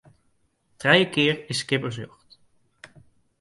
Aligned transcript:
Trije 0.83 1.05
kear 1.17 1.37
is 1.53 1.59
skippersrjocht. 1.65 2.39